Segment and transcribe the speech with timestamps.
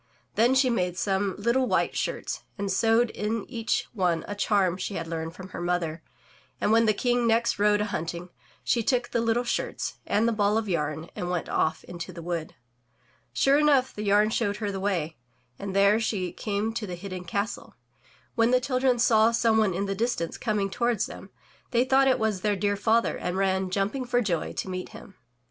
[0.33, 4.95] Then she made some little white shirts and sewed in each one a charm she
[4.95, 6.01] had learned from her mother,
[6.59, 8.29] and when the King next rode a himting,
[8.63, 12.23] she took the little shirts and the ball of yam and went off into the
[12.23, 12.55] wood.
[13.31, 15.17] Sure enough, the yam showed her the way,
[15.59, 17.75] and there she came to the hidden castle.
[18.33, 21.29] When the children saw some one in the distance coming toward them,
[21.69, 25.13] they thought it was their dear father and ran, jumping for joy, to meet him.